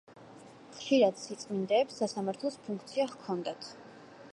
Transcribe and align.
ხშირად 0.77 1.21
სიწმინდეებს 1.25 2.01
„სასამართლოს“ 2.03 2.59
ფუნქცია 2.67 3.11
ჰქონდათ. 3.17 3.75